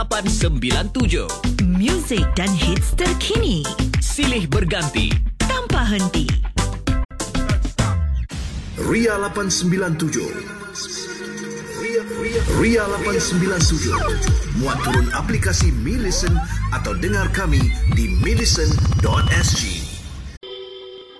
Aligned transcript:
897. 0.00 1.28
Muzik 1.60 2.24
dan 2.32 2.48
hits 2.48 2.96
terkini. 2.96 3.60
Silih 4.00 4.48
berganti. 4.48 5.12
Tanpa 5.36 5.84
henti. 5.84 6.24
Ria 8.80 9.20
897. 9.20 10.24
Ria, 11.84 12.02
Ria, 12.16 12.40
Ria 12.56 12.84
897. 12.88 13.92
Muat 14.64 14.80
turun 14.88 15.12
aplikasi 15.12 15.68
Mi 15.84 16.00
Listen 16.00 16.32
atau 16.72 16.96
dengar 16.96 17.28
kami 17.36 17.60
di 17.92 18.08
millicent.sg. 18.24 19.60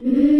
Misteri 0.00 0.39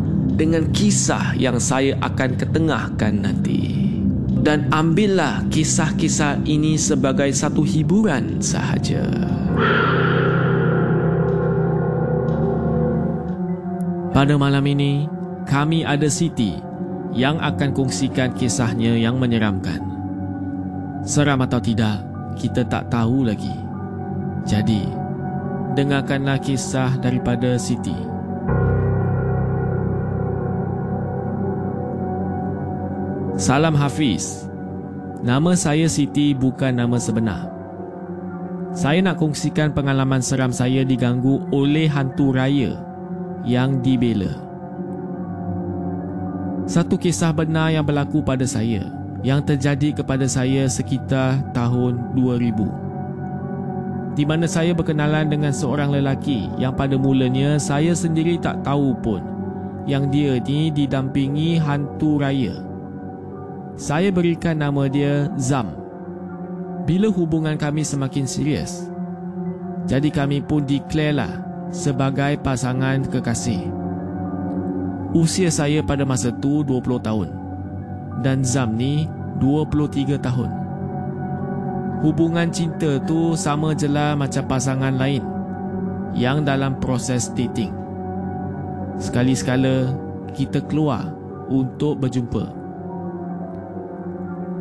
dengan 0.41 0.65
kisah 0.73 1.37
yang 1.37 1.61
saya 1.61 1.93
akan 2.01 2.33
ketengahkan 2.33 3.13
nanti. 3.13 3.93
Dan 4.41 4.73
ambillah 4.73 5.45
kisah-kisah 5.53 6.41
ini 6.49 6.81
sebagai 6.81 7.29
satu 7.29 7.61
hiburan 7.61 8.41
sahaja. 8.41 9.05
Pada 14.09 14.33
malam 14.41 14.65
ini, 14.65 15.05
kami 15.45 15.85
ada 15.85 16.09
Siti 16.09 16.57
yang 17.13 17.37
akan 17.37 17.69
kongsikan 17.77 18.33
kisahnya 18.33 18.97
yang 18.97 19.21
menyeramkan. 19.21 19.77
Seram 21.05 21.45
atau 21.45 21.61
tidak, 21.61 22.01
kita 22.33 22.65
tak 22.65 22.89
tahu 22.89 23.29
lagi. 23.29 23.53
Jadi, 24.49 24.89
dengarkanlah 25.77 26.41
kisah 26.41 26.97
daripada 26.97 27.61
Siti. 27.61 28.20
Salam 33.41 33.73
Hafiz. 33.73 34.45
Nama 35.25 35.57
saya 35.57 35.89
Siti 35.89 36.29
bukan 36.37 36.77
nama 36.77 37.01
sebenar. 37.01 37.49
Saya 38.77 39.01
nak 39.01 39.17
kongsikan 39.17 39.73
pengalaman 39.73 40.21
seram 40.21 40.53
saya 40.53 40.85
diganggu 40.85 41.41
oleh 41.49 41.89
hantu 41.89 42.37
raya 42.37 42.77
yang 43.41 43.81
dibela. 43.81 44.29
Satu 46.69 47.01
kisah 47.01 47.33
benar 47.33 47.73
yang 47.73 47.81
berlaku 47.81 48.21
pada 48.21 48.45
saya 48.45 48.85
yang 49.25 49.41
terjadi 49.41 50.05
kepada 50.05 50.29
saya 50.29 50.69
sekitar 50.69 51.41
tahun 51.49 52.13
2000 52.13 54.21
di 54.21 54.23
mana 54.27 54.45
saya 54.45 54.77
berkenalan 54.77 55.33
dengan 55.33 55.49
seorang 55.49 55.89
lelaki 55.89 56.45
yang 56.61 56.77
pada 56.77 56.93
mulanya 56.93 57.57
saya 57.57 57.97
sendiri 57.97 58.37
tak 58.37 58.61
tahu 58.61 58.93
pun 59.01 59.25
yang 59.89 60.13
dia 60.13 60.37
ni 60.37 60.69
didampingi 60.69 61.57
hantu 61.57 62.21
raya. 62.21 62.70
Saya 63.79 64.11
berikan 64.11 64.59
nama 64.59 64.91
dia 64.91 65.31
Zam. 65.39 65.71
Bila 66.83 67.07
hubungan 67.07 67.55
kami 67.55 67.87
semakin 67.87 68.27
serius, 68.27 68.91
jadi 69.87 70.11
kami 70.11 70.43
pun 70.43 70.67
declare 70.67 71.15
lah 71.15 71.33
sebagai 71.71 72.35
pasangan 72.43 73.07
kekasih. 73.07 73.71
Usia 75.15 75.51
saya 75.51 75.83
pada 75.83 76.03
masa 76.07 76.31
tu 76.31 76.63
20 76.63 76.99
tahun 76.99 77.29
dan 78.23 78.43
Zam 78.43 78.75
ni 78.75 79.07
23 79.39 80.19
tahun. 80.19 80.51
Hubungan 82.01 82.49
cinta 82.51 82.97
tu 83.05 83.37
sama 83.37 83.77
je 83.77 83.87
lah 83.87 84.17
macam 84.17 84.43
pasangan 84.49 84.97
lain 84.97 85.23
yang 86.17 86.43
dalam 86.43 86.75
proses 86.81 87.31
dating. 87.31 87.71
Sekali-sekala 88.99 89.95
kita 90.35 90.59
keluar 90.65 91.13
untuk 91.47 92.01
berjumpa. 92.01 92.60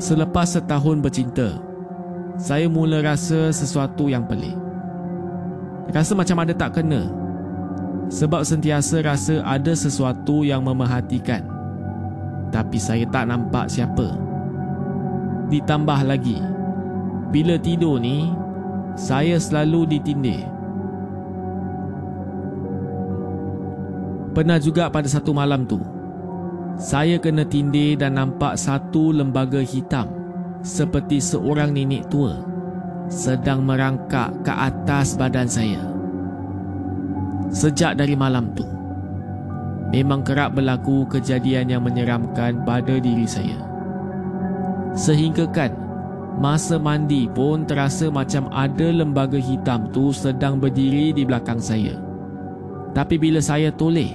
Selepas 0.01 0.57
setahun 0.57 0.97
bercinta, 1.05 1.61
saya 2.41 2.73
mula 2.73 3.05
rasa 3.05 3.53
sesuatu 3.53 4.09
yang 4.09 4.25
pelik. 4.25 4.57
Rasa 5.93 6.17
macam 6.17 6.41
ada 6.41 6.57
tak 6.57 6.81
kena. 6.81 7.13
Sebab 8.09 8.41
sentiasa 8.41 9.05
rasa 9.05 9.45
ada 9.45 9.77
sesuatu 9.77 10.41
yang 10.41 10.65
memerhatikan. 10.65 11.45
Tapi 12.49 12.81
saya 12.81 13.05
tak 13.13 13.29
nampak 13.29 13.69
siapa. 13.69 14.17
Ditambah 15.53 16.01
lagi, 16.09 16.41
bila 17.29 17.61
tidur 17.61 18.01
ni, 18.01 18.33
saya 18.97 19.37
selalu 19.37 19.85
ditindir. 19.85 20.49
Pernah 24.33 24.57
juga 24.57 24.89
pada 24.89 25.13
satu 25.13 25.37
malam 25.37 25.69
tu, 25.69 25.77
saya 26.77 27.19
kena 27.19 27.43
tindir 27.49 27.99
dan 27.99 28.21
nampak 28.21 28.55
satu 28.55 29.11
lembaga 29.11 29.59
hitam 29.65 30.07
seperti 30.61 31.19
seorang 31.19 31.73
nenek 31.73 32.07
tua 32.13 32.51
sedang 33.11 33.67
merangkak 33.67 34.31
ke 34.47 34.53
atas 34.55 35.19
badan 35.19 35.51
saya. 35.51 35.83
Sejak 37.51 37.99
dari 37.99 38.15
malam 38.15 38.55
tu, 38.55 38.63
memang 39.91 40.23
kerap 40.23 40.55
berlaku 40.55 41.03
kejadian 41.11 41.67
yang 41.67 41.83
menyeramkan 41.83 42.63
pada 42.63 43.03
diri 43.03 43.27
saya. 43.27 43.59
Sehingga 44.95 45.51
kan, 45.51 45.75
masa 46.39 46.79
mandi 46.79 47.27
pun 47.27 47.67
terasa 47.67 48.07
macam 48.07 48.47
ada 48.55 48.95
lembaga 48.95 49.43
hitam 49.43 49.91
tu 49.91 50.15
sedang 50.15 50.63
berdiri 50.63 51.11
di 51.11 51.27
belakang 51.27 51.59
saya. 51.59 51.99
Tapi 52.95 53.19
bila 53.19 53.43
saya 53.43 53.75
toleh, 53.75 54.15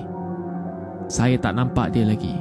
saya 1.12 1.36
tak 1.36 1.60
nampak 1.60 1.92
dia 1.92 2.08
lagi. 2.08 2.36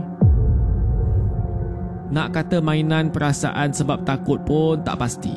Nak 2.12 2.36
kata 2.36 2.60
mainan 2.60 3.08
perasaan 3.08 3.72
sebab 3.72 4.04
takut 4.04 4.42
pun 4.44 4.80
tak 4.84 5.00
pasti. 5.00 5.32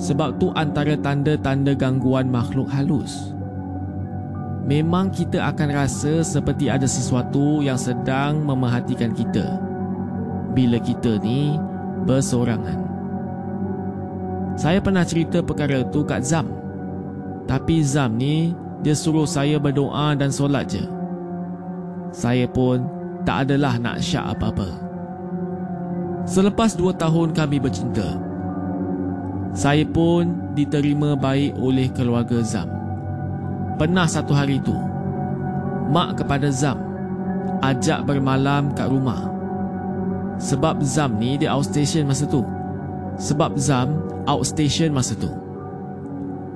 Sebab 0.00 0.40
tu 0.40 0.48
antara 0.56 0.96
tanda-tanda 0.96 1.76
gangguan 1.76 2.32
makhluk 2.32 2.66
halus. 2.72 3.34
Memang 4.64 5.12
kita 5.12 5.52
akan 5.52 5.68
rasa 5.76 6.24
seperti 6.24 6.72
ada 6.72 6.88
sesuatu 6.88 7.60
yang 7.60 7.76
sedang 7.76 8.40
memerhatikan 8.40 9.12
kita. 9.12 9.60
Bila 10.56 10.80
kita 10.80 11.20
ni 11.20 11.60
bersorangan. 12.08 12.80
Saya 14.56 14.80
pernah 14.80 15.04
cerita 15.04 15.44
perkara 15.44 15.84
tu 15.92 16.00
kat 16.06 16.24
Zam. 16.24 16.48
Tapi 17.44 17.84
Zam 17.84 18.16
ni 18.16 18.56
dia 18.80 18.96
suruh 18.96 19.28
saya 19.28 19.60
berdoa 19.60 20.16
dan 20.16 20.32
solat 20.32 20.72
je. 20.72 20.84
Saya 22.14 22.48
pun 22.48 22.88
tak 23.28 23.48
adalah 23.48 23.76
nak 23.76 24.00
syak 24.00 24.32
apa-apa. 24.32 24.93
Selepas 26.24 26.72
dua 26.72 26.96
tahun 26.96 27.36
kami 27.36 27.60
bercinta, 27.60 28.16
Saya 29.54 29.86
pun 29.86 30.50
diterima 30.58 31.14
baik 31.14 31.54
oleh 31.62 31.86
keluarga 31.94 32.42
Zam. 32.42 32.66
Pernah 33.78 34.08
satu 34.10 34.34
hari 34.34 34.58
itu, 34.58 34.74
mak 35.94 36.18
kepada 36.18 36.50
Zam 36.50 36.74
ajak 37.62 38.02
bermalam 38.02 38.74
kat 38.74 38.90
rumah. 38.90 39.30
Sebab 40.42 40.82
Zam 40.82 41.22
ni 41.22 41.38
dia 41.38 41.54
outstation 41.54 42.02
masa 42.02 42.26
tu. 42.26 42.42
Sebab 43.14 43.54
Zam 43.54 43.94
outstation 44.26 44.90
masa 44.90 45.14
tu. 45.14 45.30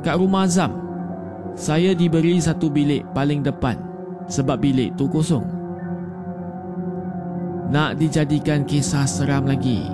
Kat 0.03 0.19
rumah 0.19 0.51
Zam, 0.51 0.75
saya 1.55 1.95
diberi 1.95 2.43
satu 2.43 2.67
bilik 2.67 3.07
paling 3.15 3.47
depan 3.47 3.79
sebab 4.31 4.61
bilik 4.61 4.95
tu 4.95 5.11
kosong. 5.11 5.58
Nak 7.69 8.01
dijadikan 8.01 8.65
kisah 8.65 9.05
seram 9.05 9.45
lagi. 9.45 9.85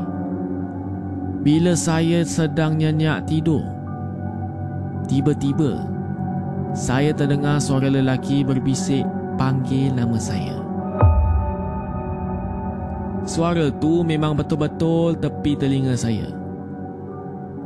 Bila 1.42 1.74
saya 1.74 2.22
sedang 2.22 2.78
nyenyak 2.78 3.26
tidur, 3.26 3.66
tiba-tiba 5.10 5.82
saya 6.70 7.10
terdengar 7.10 7.58
suara 7.58 7.90
lelaki 7.90 8.46
berbisik 8.46 9.02
panggil 9.34 9.90
nama 9.90 10.14
saya. 10.22 10.54
Suara 13.26 13.74
tu 13.82 14.06
memang 14.06 14.38
betul-betul 14.38 15.18
tepi 15.18 15.58
telinga 15.58 15.98
saya. 15.98 16.30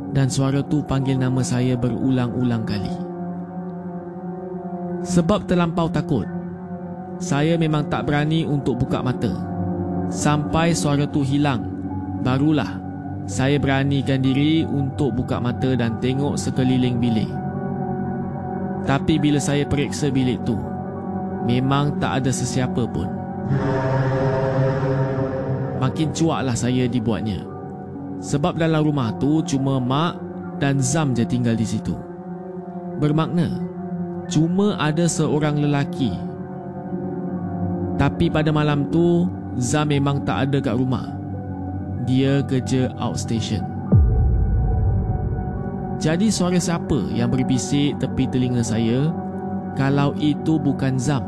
Dan 0.09 0.25
suara 0.25 0.65
tu 0.65 0.81
panggil 0.81 1.21
nama 1.21 1.45
saya 1.45 1.77
berulang-ulang 1.77 2.65
kali. 2.65 2.97
Sebab 5.05 5.45
terlampau 5.45 5.85
takut, 5.85 6.25
saya 7.21 7.61
memang 7.61 7.85
tak 7.93 8.09
berani 8.09 8.49
untuk 8.49 8.81
buka 8.81 9.05
mata. 9.05 9.58
Sampai 10.09 10.73
suara 10.73 11.05
tu 11.05 11.21
hilang, 11.21 11.61
barulah 12.25 12.81
saya 13.29 13.61
beranikan 13.61 14.25
diri 14.25 14.65
untuk 14.65 15.13
buka 15.21 15.37
mata 15.37 15.77
dan 15.77 16.01
tengok 16.01 16.33
sekeliling 16.33 16.97
bilik. 16.97 17.29
Tapi 18.89 19.21
bila 19.21 19.37
saya 19.37 19.69
periksa 19.69 20.09
bilik 20.09 20.41
tu, 20.49 20.57
memang 21.45 22.01
tak 22.01 22.25
ada 22.25 22.33
sesiapa 22.33 22.89
pun. 22.89 23.05
Makin 25.77 26.09
cuaklah 26.09 26.57
saya 26.57 26.89
dibuatnya. 26.89 27.45
Sebab 28.17 28.57
dalam 28.57 28.81
rumah 28.81 29.13
tu 29.21 29.45
cuma 29.45 29.77
mak 29.77 30.17
dan 30.57 30.81
Zam 30.81 31.13
je 31.13 31.21
tinggal 31.23 31.53
di 31.53 31.69
situ. 31.69 31.93
Bermakna, 32.97 33.61
cuma 34.25 34.73
ada 34.81 35.05
seorang 35.05 35.61
lelaki. 35.61 36.11
Tapi 37.95 38.27
pada 38.33 38.49
malam 38.49 38.89
tu, 38.89 39.29
Zam 39.59 39.91
memang 39.91 40.23
tak 40.23 40.47
ada 40.47 40.63
kat 40.63 40.75
rumah 40.79 41.19
dia 42.07 42.39
kerja 42.47 42.89
outstation. 42.95 43.61
Jadi 45.99 46.31
suara 46.31 46.55
siapa 46.57 47.11
yang 47.11 47.27
berbisik 47.27 47.99
tepi 47.99 48.25
telinga 48.31 48.63
saya 48.63 49.11
kalau 49.75 50.15
itu 50.15 50.55
bukan 50.55 50.95
Zam? 50.95 51.21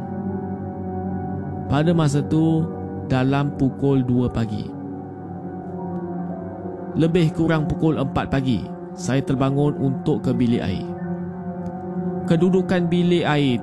Pada 1.67 1.91
masa 1.91 2.23
tu 2.23 2.65
dalam 3.11 3.51
pukul 3.59 4.01
2 4.07 4.31
pagi. 4.31 4.65
Lebih 6.95 7.35
kurang 7.35 7.67
pukul 7.67 7.99
4 7.99 8.31
pagi, 8.31 8.63
saya 8.95 9.19
terbangun 9.19 9.75
untuk 9.75 10.23
ke 10.23 10.31
bilik 10.31 10.63
air. 10.63 10.87
Kedudukan 12.31 12.87
bilik 12.87 13.27
air 13.27 13.59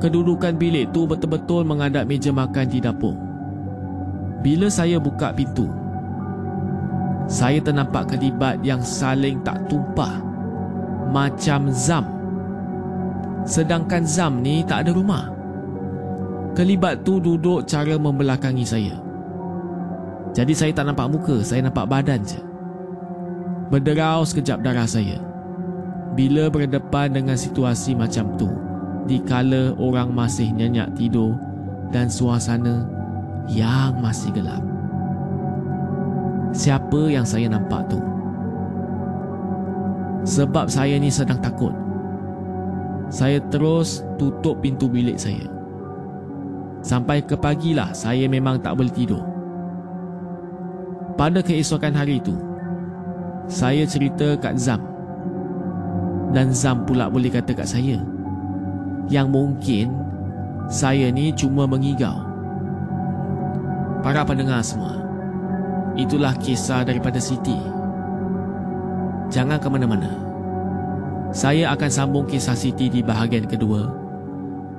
Kedudukan 0.00 0.58
bilik 0.58 0.90
tu 0.90 1.06
betul-betul 1.06 1.62
menghadap 1.62 2.10
meja 2.10 2.34
makan 2.34 2.66
di 2.66 2.82
dapur. 2.82 3.31
Bila 4.42 4.66
saya 4.66 4.98
buka 4.98 5.30
pintu, 5.30 5.70
saya 7.30 7.62
ternampak 7.62 8.10
kelibat 8.10 8.58
yang 8.66 8.82
saling 8.82 9.38
tak 9.46 9.70
tumpah 9.70 10.18
macam 11.14 11.70
Zam. 11.70 12.04
Sedangkan 13.46 14.02
Zam 14.02 14.42
ni 14.42 14.66
tak 14.66 14.86
ada 14.86 14.90
rumah. 14.90 15.30
Kelibat 16.58 17.06
tu 17.06 17.22
duduk 17.22 17.64
cara 17.70 17.94
membelakangi 17.96 18.66
saya. 18.66 18.98
Jadi 20.34 20.52
saya 20.52 20.72
tak 20.74 20.90
nampak 20.90 21.08
muka, 21.08 21.40
saya 21.46 21.62
nampak 21.62 21.86
badan 21.86 22.20
je. 22.26 22.40
Berderau 23.70 24.26
sekejap 24.26 24.60
darah 24.60 24.90
saya. 24.90 25.22
Bila 26.12 26.52
berdepan 26.52 27.14
dengan 27.14 27.38
situasi 27.38 27.96
macam 27.96 28.36
tu, 28.36 28.50
dikala 29.08 29.72
orang 29.80 30.12
masih 30.12 30.52
nyenyak 30.52 30.92
tidur 30.92 31.32
dan 31.88 32.12
suasana 32.12 32.84
yang 33.50 33.98
masih 33.98 34.30
gelap 34.34 34.62
siapa 36.52 37.08
yang 37.08 37.24
saya 37.24 37.48
nampak 37.48 37.88
tu. 37.88 37.98
Sebab 40.22 40.70
saya 40.70 41.00
ni 41.00 41.10
sedang 41.10 41.40
takut. 41.42 41.74
Saya 43.10 43.42
terus 43.50 44.06
tutup 44.16 44.62
pintu 44.62 44.86
bilik 44.86 45.18
saya. 45.18 45.44
Sampai 46.80 47.20
ke 47.24 47.34
pagilah 47.34 47.90
saya 47.92 48.30
memang 48.30 48.62
tak 48.62 48.78
boleh 48.78 48.92
tidur. 48.92 49.24
Pada 51.18 51.44
keesokan 51.44 51.92
hari 51.92 52.22
itu, 52.22 52.32
saya 53.50 53.84
cerita 53.84 54.38
kat 54.38 54.56
Zam. 54.56 54.80
Dan 56.32 56.54
Zam 56.56 56.88
pula 56.88 57.12
boleh 57.12 57.28
kata 57.28 57.52
kat 57.52 57.68
saya 57.68 58.00
yang 59.12 59.28
mungkin 59.28 59.92
saya 60.72 61.12
ni 61.12 61.34
cuma 61.36 61.68
mengigau. 61.68 62.31
Para 64.02 64.26
pendengar 64.26 64.66
semua, 64.66 65.02
Itulah 65.92 66.32
kisah 66.40 66.88
daripada 66.88 67.20
Siti. 67.20 67.56
Jangan 69.28 69.60
ke 69.60 69.68
mana-mana. 69.68 70.08
Saya 71.36 71.68
akan 71.76 71.90
sambung 71.92 72.24
kisah 72.24 72.56
Siti 72.56 72.88
di 72.88 73.04
bahagian 73.04 73.44
kedua 73.44 73.92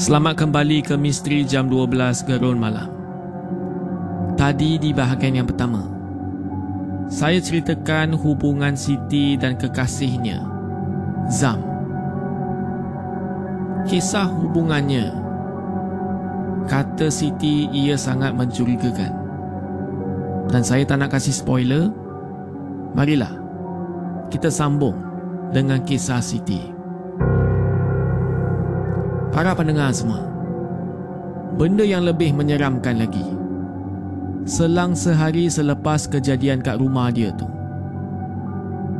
Selamat 0.00 0.32
kembali 0.40 0.80
ke 0.80 0.96
Misteri 0.96 1.44
Jam 1.44 1.68
12 1.68 2.24
Gerun 2.24 2.56
Malam. 2.56 2.88
Tadi 4.32 4.80
di 4.80 4.96
bahagian 4.96 5.36
yang 5.36 5.44
pertama, 5.44 5.84
saya 7.12 7.36
ceritakan 7.36 8.16
hubungan 8.16 8.72
Siti 8.80 9.36
dan 9.36 9.60
kekasihnya, 9.60 10.40
Zam. 11.28 11.60
Kisah 13.92 14.24
hubungannya, 14.24 15.12
kata 16.64 17.12
Siti 17.12 17.68
ia 17.68 18.00
sangat 18.00 18.32
mencurigakan. 18.32 19.12
Dan 20.48 20.64
saya 20.64 20.88
tak 20.88 20.96
nak 20.96 21.12
kasih 21.12 21.36
spoiler, 21.36 21.92
marilah 22.96 23.36
kita 24.32 24.48
sambung 24.48 24.96
dengan 25.52 25.84
kisah 25.84 26.24
Siti. 26.24 26.79
Para 29.30 29.54
pendengar 29.54 29.94
semua 29.94 30.26
Benda 31.54 31.86
yang 31.86 32.02
lebih 32.02 32.34
menyeramkan 32.34 32.98
lagi 32.98 33.22
Selang 34.42 34.98
sehari 34.98 35.46
selepas 35.46 36.10
kejadian 36.10 36.58
kat 36.58 36.82
rumah 36.82 37.14
dia 37.14 37.30
tu 37.38 37.46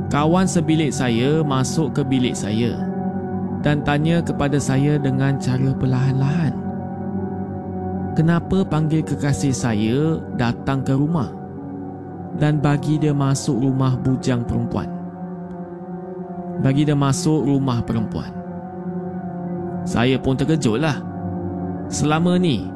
Kawan 0.07 0.47
sebilik 0.47 0.95
saya 0.95 1.43
masuk 1.43 1.99
ke 1.99 2.07
bilik 2.07 2.39
saya 2.39 2.79
Dan 3.59 3.83
tanya 3.83 4.23
kepada 4.23 4.57
saya 4.63 4.97
dengan 4.97 5.37
cara 5.37 5.75
perlahan-lahan. 5.75 6.55
Kenapa 8.15 8.63
panggil 8.63 9.03
kekasih 9.03 9.55
saya 9.55 9.99
datang 10.39 10.87
ke 10.87 10.95
rumah 10.95 11.35
Dan 12.39 12.63
bagi 12.63 13.03
dia 13.03 13.11
masuk 13.11 13.59
rumah 13.59 13.99
bujang 13.99 14.47
perempuan? 14.47 14.87
Bagi 16.63 16.87
dia 16.87 16.95
masuk 16.95 17.51
rumah 17.51 17.83
perempuan 17.83 18.40
saya 19.85 20.17
pun 20.21 20.37
terkejut 20.37 20.81
lah. 20.81 21.01
Selama 21.91 22.39
ni, 22.39 22.69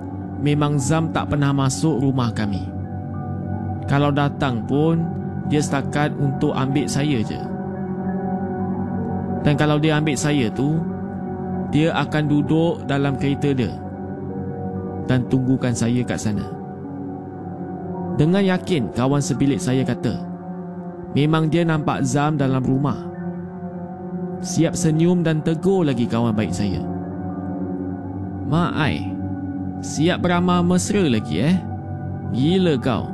memang 0.42 0.76
Zam 0.80 1.14
tak 1.14 1.30
pernah 1.30 1.54
masuk 1.54 2.02
rumah 2.02 2.34
kami. 2.34 2.66
Kalau 3.86 4.10
datang 4.10 4.64
pun, 4.64 5.04
dia 5.48 5.60
setakat 5.60 6.16
untuk 6.16 6.56
ambil 6.56 6.88
saya 6.88 7.20
je. 7.20 7.40
Dan 9.44 9.54
kalau 9.60 9.76
dia 9.76 10.00
ambil 10.00 10.16
saya 10.16 10.48
tu, 10.48 10.80
dia 11.68 11.92
akan 11.92 12.24
duduk 12.30 12.86
dalam 12.88 13.18
kereta 13.20 13.52
dia 13.52 13.72
dan 15.04 15.28
tunggukan 15.28 15.76
saya 15.76 16.00
kat 16.00 16.16
sana. 16.16 16.46
Dengan 18.14 18.46
yakin 18.46 18.94
kawan 18.94 19.20
sebilik 19.20 19.58
saya 19.58 19.84
kata, 19.84 20.22
memang 21.12 21.50
dia 21.50 21.66
nampak 21.66 22.06
Zam 22.06 22.38
dalam 22.40 22.62
rumah. 22.62 22.96
Siap 24.40 24.72
senyum 24.76 25.24
dan 25.26 25.42
tegur 25.42 25.84
lagi 25.84 26.06
kawan 26.08 26.32
baik 26.32 26.54
saya. 26.54 26.93
Mak 28.44 28.72
ai. 28.76 29.08
Siap 29.84 30.20
beramal 30.20 30.64
mesra 30.64 31.04
lagi 31.04 31.40
eh? 31.40 31.56
Gila 32.32 32.76
kau. 32.80 33.08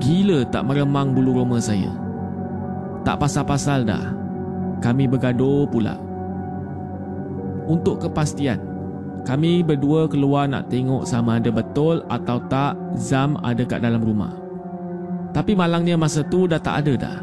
Gila 0.00 0.46
tak 0.48 0.66
meremang 0.66 1.12
bulu 1.14 1.42
roma 1.42 1.58
saya. 1.58 1.90
Tak 3.02 3.20
pasal-pasal 3.20 3.86
dah. 3.86 4.14
Kami 4.80 5.10
bergaduh 5.10 5.68
pula. 5.68 5.98
Untuk 7.70 8.02
kepastian, 8.02 8.58
kami 9.22 9.60
berdua 9.60 10.08
keluar 10.08 10.48
nak 10.48 10.72
tengok 10.72 11.04
sama 11.04 11.38
ada 11.38 11.52
betul 11.52 12.02
atau 12.08 12.40
tak 12.48 12.74
Zam 12.96 13.36
ada 13.44 13.62
kat 13.68 13.84
dalam 13.84 14.00
rumah. 14.00 14.32
Tapi 15.30 15.54
malangnya 15.54 15.94
masa 15.94 16.26
tu 16.26 16.50
dah 16.50 16.58
tak 16.58 16.82
ada 16.86 16.94
dah. 16.96 17.16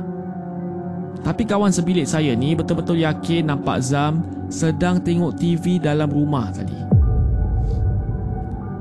Tapi 1.26 1.44
kawan 1.44 1.74
sebilik 1.74 2.06
saya 2.06 2.38
ni 2.38 2.54
betul-betul 2.54 3.02
yakin 3.02 3.50
nampak 3.50 3.82
Zam 3.82 4.22
sedang 4.48 5.02
tengok 5.02 5.36
TV 5.36 5.82
dalam 5.82 6.08
rumah 6.08 6.54
tadi. 6.54 6.78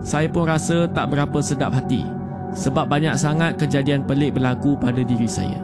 Saya 0.07 0.31
pun 0.31 0.47
rasa 0.47 0.87
tak 0.87 1.11
berapa 1.11 1.39
sedap 1.43 1.75
hati 1.75 2.07
sebab 2.55 2.87
banyak 2.87 3.19
sangat 3.19 3.59
kejadian 3.59 4.07
pelik 4.07 4.39
berlaku 4.39 4.79
pada 4.79 5.03
diri 5.03 5.27
saya. 5.27 5.59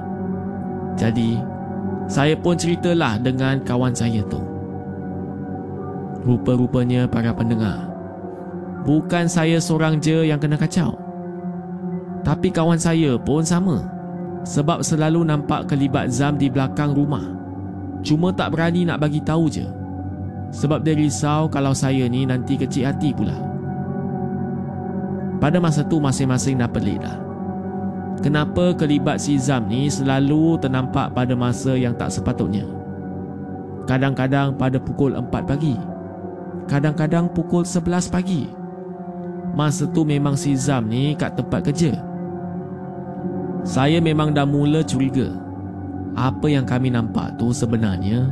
Jadi, 0.98 1.38
saya 2.10 2.34
pun 2.34 2.58
ceritalah 2.58 3.16
dengan 3.22 3.62
kawan 3.62 3.94
saya 3.94 4.20
tu. 4.26 4.42
Rupa-rupanya 6.26 7.06
para 7.06 7.30
pendengar, 7.34 7.86
bukan 8.82 9.26
saya 9.30 9.58
seorang 9.62 9.98
je 10.02 10.26
yang 10.26 10.38
kena 10.38 10.58
kacau. 10.58 10.98
Tapi 12.22 12.50
kawan 12.54 12.78
saya 12.78 13.18
pun 13.18 13.42
sama 13.42 13.91
sebab 14.42 14.82
selalu 14.82 15.22
nampak 15.22 15.70
kelibat 15.70 16.10
Zam 16.10 16.34
di 16.34 16.50
belakang 16.50 16.94
rumah. 16.94 17.22
Cuma 18.02 18.34
tak 18.34 18.54
berani 18.54 18.82
nak 18.82 18.98
bagi 18.98 19.22
tahu 19.22 19.46
je. 19.46 19.66
Sebab 20.52 20.84
dia 20.84 20.98
risau 20.98 21.48
kalau 21.48 21.72
saya 21.72 22.04
ni 22.10 22.26
nanti 22.26 22.58
kecil 22.58 22.90
hati 22.90 23.14
pula. 23.14 23.38
Pada 25.38 25.58
masa 25.58 25.82
tu 25.86 25.98
masing-masing 25.98 26.58
dah 26.60 26.70
pelik 26.70 27.02
dah. 27.02 27.18
Kenapa 28.22 28.70
kelibat 28.76 29.18
si 29.18 29.34
Zam 29.40 29.66
ni 29.66 29.90
selalu 29.90 30.60
ternampak 30.60 31.10
pada 31.10 31.34
masa 31.34 31.74
yang 31.74 31.96
tak 31.96 32.14
sepatutnya? 32.14 32.62
Kadang-kadang 33.88 34.54
pada 34.54 34.78
pukul 34.78 35.18
4 35.18 35.26
pagi. 35.42 35.74
Kadang-kadang 36.70 37.34
pukul 37.34 37.66
11 37.66 38.06
pagi. 38.12 38.46
Masa 39.58 39.90
tu 39.90 40.06
memang 40.06 40.38
si 40.38 40.54
Zam 40.54 40.86
ni 40.86 41.18
kat 41.18 41.34
tempat 41.34 41.66
kerja. 41.66 42.11
Saya 43.62 44.02
memang 44.02 44.34
dah 44.34 44.42
mula 44.42 44.82
curiga. 44.82 45.30
Apa 46.18 46.50
yang 46.50 46.66
kami 46.66 46.92
nampak 46.92 47.40
tu 47.40 47.54
sebenarnya 47.54 48.26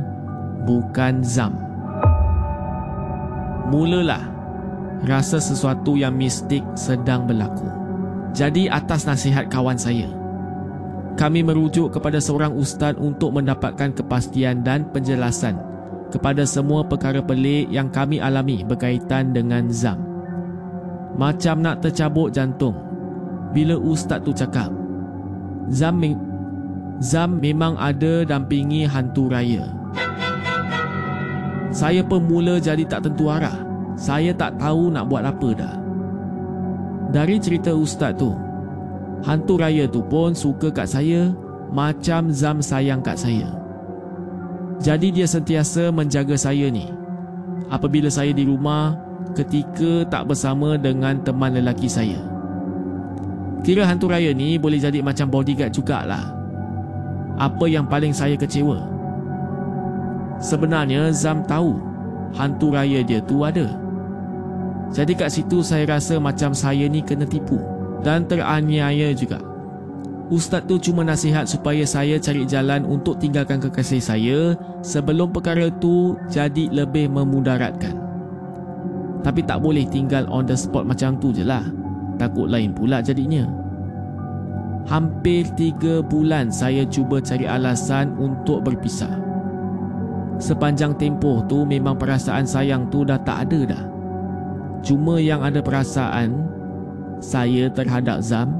Bukan 0.67 1.23
Zam. 1.23 1.55
Mulalah 3.71 4.27
Rasa 5.07 5.41
sesuatu 5.41 5.97
yang 5.97 6.13
mistik 6.13 6.61
sedang 6.77 7.25
berlaku. 7.25 7.65
Jadi 8.37 8.69
atas 8.69 9.07
nasihat 9.07 9.49
kawan 9.49 9.79
saya 9.79 10.11
Kami 11.17 11.41
merujuk 11.41 11.95
kepada 11.95 12.19
seorang 12.19 12.53
ustaz 12.53 12.93
Untuk 12.99 13.33
mendapatkan 13.33 13.97
kepastian 13.97 14.61
dan 14.61 14.85
penjelasan 14.91 15.57
Kepada 16.11 16.43
semua 16.43 16.83
perkara 16.83 17.23
pelik 17.23 17.71
yang 17.71 17.87
kami 17.87 18.19
alami 18.19 18.67
Berkaitan 18.67 19.31
dengan 19.31 19.71
Zam. 19.71 19.97
Macam 21.15 21.63
nak 21.63 21.81
tercabut 21.81 22.29
jantung 22.35 22.75
Bila 23.55 23.79
ustaz 23.79 24.21
tu 24.21 24.35
cakap 24.35 24.80
Zam, 25.71 26.03
Zam 26.99 27.39
memang 27.39 27.79
ada 27.79 28.27
dampingi 28.27 28.83
hantu 28.83 29.31
raya. 29.31 29.71
Saya 31.71 32.03
pun 32.03 32.27
mula 32.27 32.59
jadi 32.59 32.83
tak 32.83 33.07
tentu 33.07 33.31
arah. 33.31 33.63
Saya 33.95 34.35
tak 34.35 34.59
tahu 34.59 34.91
nak 34.91 35.07
buat 35.07 35.23
apa 35.23 35.49
dah. 35.55 35.75
Dari 37.15 37.39
cerita 37.39 37.71
ustaz 37.71 38.19
tu, 38.19 38.35
hantu 39.23 39.55
raya 39.55 39.87
tu 39.87 40.03
pun 40.03 40.35
suka 40.35 40.67
kat 40.71 40.91
saya 40.91 41.31
macam 41.71 42.27
Zam 42.35 42.59
sayang 42.59 42.99
kat 42.99 43.15
saya. 43.15 43.47
Jadi 44.83 45.15
dia 45.15 45.27
sentiasa 45.27 45.91
menjaga 45.93 46.35
saya 46.35 46.67
ni. 46.67 46.91
Apabila 47.71 48.11
saya 48.11 48.35
di 48.35 48.43
rumah 48.43 48.99
ketika 49.31 50.03
tak 50.11 50.27
bersama 50.27 50.75
dengan 50.75 51.23
teman 51.23 51.55
lelaki 51.55 51.87
saya. 51.87 52.30
Kira 53.61 53.85
hantu 53.85 54.09
raya 54.09 54.33
ni 54.33 54.57
boleh 54.57 54.81
jadi 54.81 55.05
macam 55.05 55.29
bodyguard 55.29 55.69
jugalah. 55.69 56.33
Apa 57.37 57.69
yang 57.69 57.85
paling 57.85 58.09
saya 58.09 58.33
kecewa? 58.33 58.81
Sebenarnya 60.41 61.13
Zam 61.13 61.45
tahu 61.45 61.77
hantu 62.33 62.73
raya 62.73 63.05
dia 63.05 63.21
tu 63.21 63.45
ada. 63.45 63.69
Jadi 64.89 65.13
kat 65.13 65.29
situ 65.29 65.61
saya 65.61 65.85
rasa 65.85 66.17
macam 66.17 66.57
saya 66.57 66.89
ni 66.89 67.05
kena 67.05 67.23
tipu 67.29 67.61
dan 68.01 68.25
teraniaya 68.25 69.13
juga. 69.13 69.37
Ustaz 70.33 70.65
tu 70.65 70.81
cuma 70.81 71.05
nasihat 71.05 71.45
supaya 71.45 71.85
saya 71.85 72.17
cari 72.17 72.49
jalan 72.49 72.81
untuk 72.87 73.21
tinggalkan 73.21 73.61
kekasih 73.61 74.01
saya 74.01 74.39
sebelum 74.81 75.29
perkara 75.29 75.69
tu 75.77 76.17
jadi 76.33 76.65
lebih 76.73 77.13
memudaratkan. 77.13 77.93
Tapi 79.21 79.45
tak 79.45 79.61
boleh 79.61 79.85
tinggal 79.85 80.25
on 80.33 80.49
the 80.49 80.57
spot 80.57 80.81
macam 80.89 81.13
tu 81.21 81.29
je 81.29 81.45
lah 81.45 81.80
takut 82.21 82.45
lain 82.45 82.69
pula 82.77 83.01
jadinya. 83.01 83.49
Hampir 84.85 85.49
tiga 85.57 86.05
bulan 86.05 86.53
saya 86.53 86.85
cuba 86.85 87.17
cari 87.17 87.49
alasan 87.49 88.13
untuk 88.21 88.61
berpisah. 88.61 89.17
Sepanjang 90.37 90.97
tempoh 90.97 91.41
tu 91.49 91.65
memang 91.65 91.97
perasaan 91.97 92.45
sayang 92.45 92.89
tu 92.93 93.01
dah 93.01 93.17
tak 93.21 93.49
ada 93.49 93.77
dah. 93.77 93.83
Cuma 94.81 95.21
yang 95.21 95.41
ada 95.41 95.61
perasaan 95.61 96.45
saya 97.21 97.69
terhadap 97.69 98.21
Zam 98.25 98.57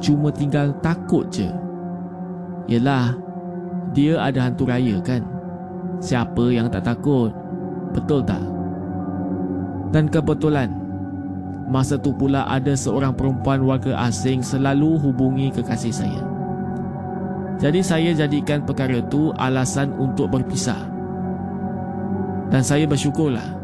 cuma 0.00 0.32
tinggal 0.32 0.72
takut 0.80 1.28
je. 1.28 1.52
Yelah, 2.64 3.12
dia 3.92 4.16
ada 4.16 4.48
hantu 4.48 4.64
raya 4.64 4.96
kan? 5.04 5.20
Siapa 6.00 6.48
yang 6.48 6.72
tak 6.72 6.88
takut? 6.88 7.28
Betul 7.92 8.24
tak? 8.24 8.40
Dan 9.92 10.08
kebetulan 10.08 10.72
Masa 11.72 11.96
tu 11.96 12.12
pula 12.12 12.44
ada 12.44 12.76
seorang 12.76 13.16
perempuan 13.16 13.64
warga 13.64 13.96
asing 14.04 14.44
selalu 14.44 15.00
hubungi 15.00 15.48
kekasih 15.56 15.88
saya. 15.88 16.20
Jadi 17.56 17.80
saya 17.80 18.12
jadikan 18.12 18.60
perkara 18.60 19.00
tu 19.08 19.32
alasan 19.40 19.96
untuk 19.96 20.28
berpisah. 20.28 20.84
Dan 22.52 22.60
saya 22.60 22.84
bersyukurlah 22.84 23.62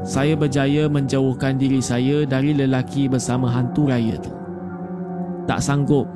saya 0.00 0.32
berjaya 0.32 0.88
menjauhkan 0.88 1.60
diri 1.60 1.84
saya 1.84 2.24
dari 2.24 2.56
lelaki 2.56 3.04
bersama 3.04 3.52
hantu 3.52 3.84
raya 3.84 4.16
tu. 4.16 4.32
Tak 5.44 5.60
sanggup 5.60 6.08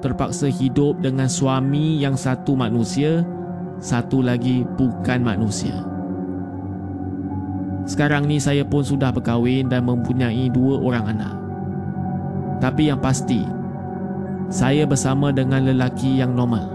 terpaksa 0.00 0.48
hidup 0.48 0.98
dengan 0.98 1.28
suami 1.28 2.00
yang 2.00 2.16
satu 2.16 2.56
manusia, 2.56 3.22
satu 3.78 4.24
lagi 4.24 4.64
bukan 4.76 5.20
manusia. 5.20 5.91
Sekarang 7.82 8.30
ni 8.30 8.38
saya 8.38 8.62
pun 8.62 8.86
sudah 8.86 9.10
berkahwin 9.10 9.66
dan 9.66 9.82
mempunyai 9.86 10.46
dua 10.54 10.78
orang 10.78 11.18
anak. 11.18 11.34
Tapi 12.62 12.94
yang 12.94 13.02
pasti, 13.02 13.42
saya 14.46 14.86
bersama 14.86 15.34
dengan 15.34 15.66
lelaki 15.66 16.22
yang 16.22 16.38
normal. 16.38 16.70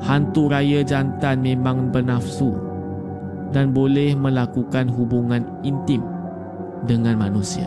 Hantu 0.00 0.46
raya 0.46 0.86
jantan 0.86 1.42
memang 1.42 1.90
bernafsu 1.90 2.54
dan 3.50 3.74
boleh 3.74 4.14
melakukan 4.14 4.86
hubungan 4.86 5.42
intim 5.66 6.06
dengan 6.86 7.18
manusia. 7.18 7.66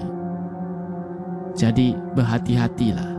Jadi 1.53 1.93
berhati-hatilah. 2.17 3.11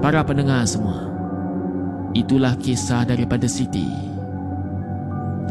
Para 0.00 0.22
pendengar 0.22 0.62
semua, 0.64 1.10
itulah 2.14 2.54
kisah 2.56 3.02
daripada 3.04 3.50
Siti. 3.50 4.15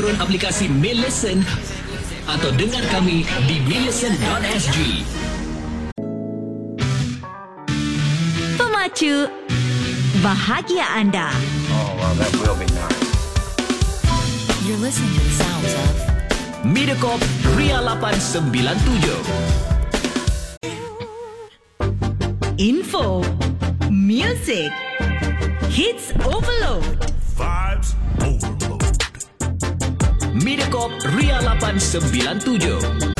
turun 0.00 0.16
aplikasi 0.16 0.64
Mail 0.80 0.96
Listen 1.04 1.44
Atau 2.24 2.48
dengar 2.56 2.80
kami 2.88 3.28
di 3.44 3.60
maillisten.sg 3.68 5.04
Pemacu 8.56 9.28
bahagia 10.24 10.88
anda. 10.96 11.28
You're 14.64 14.80
listening 14.80 15.12
to 15.12 15.20
the 15.20 15.36
sounds 15.36 15.72
of 15.76 15.92
Mediacorp 16.64 17.20
Ria 17.52 17.84
897 17.84 18.56
Info, 22.56 23.20
music, 23.92 24.72
hits 25.68 26.16
overload. 26.24 27.09
Mediacorp 30.50 30.90
Ria 31.14 31.38
897 31.38 33.19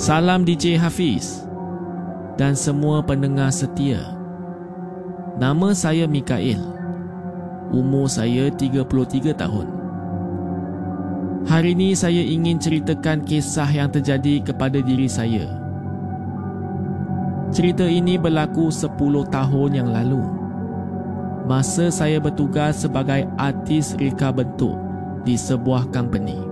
Salam 0.00 0.48
DJ 0.48 0.80
Hafiz. 0.80 1.44
dan 2.40 2.56
semua 2.56 3.04
pendengar 3.04 3.52
setia. 3.52 4.00
Nama 5.36 5.76
saya 5.76 6.08
Mikael. 6.08 6.56
Umur 7.68 8.08
saya 8.08 8.48
33 8.48 9.36
tahun. 9.36 9.68
Hari 11.44 11.76
ini 11.76 11.92
saya 11.92 12.16
ingin 12.16 12.56
ceritakan 12.56 13.28
kisah 13.28 13.68
yang 13.68 13.92
terjadi 13.92 14.40
kepada 14.40 14.80
diri 14.80 15.04
saya. 15.04 15.44
Cerita 17.52 17.84
ini 17.84 18.16
berlaku 18.16 18.72
10 18.72 18.96
tahun 19.28 19.70
yang 19.84 19.92
lalu. 19.92 20.24
Masa 21.44 21.92
saya 21.92 22.16
bertugas 22.16 22.88
sebagai 22.88 23.28
artis 23.36 23.92
reka 24.00 24.32
bentuk 24.32 24.80
di 25.28 25.36
sebuah 25.36 25.92
company. 25.92 26.49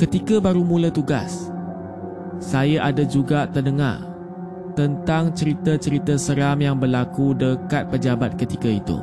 Ketika 0.00 0.40
baru 0.40 0.64
mula 0.64 0.88
tugas, 0.88 1.52
saya 2.40 2.88
ada 2.88 3.04
juga 3.04 3.44
terdengar 3.44 4.00
tentang 4.72 5.28
cerita-cerita 5.36 6.16
seram 6.16 6.56
yang 6.64 6.80
berlaku 6.80 7.36
dekat 7.36 7.84
pejabat 7.92 8.32
ketika 8.40 8.80
itu. 8.80 8.96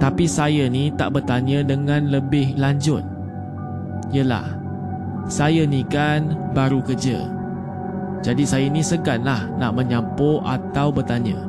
Tapi 0.00 0.24
saya 0.24 0.72
ni 0.72 0.88
tak 0.96 1.12
bertanya 1.12 1.60
dengan 1.60 2.08
lebih 2.08 2.56
lanjut. 2.56 3.04
Yelah, 4.08 4.56
saya 5.28 5.68
ni 5.68 5.84
kan 5.84 6.32
baru 6.56 6.80
kerja. 6.80 7.20
Jadi 8.24 8.48
saya 8.48 8.72
ni 8.72 8.80
seganlah 8.80 9.52
nak 9.60 9.76
menyampuk 9.76 10.40
atau 10.48 10.88
bertanya. 10.88 11.44